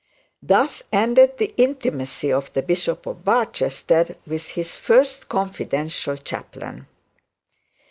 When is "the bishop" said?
2.53-3.05